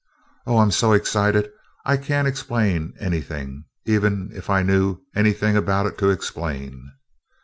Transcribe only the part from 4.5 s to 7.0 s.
knew anything about it to explain.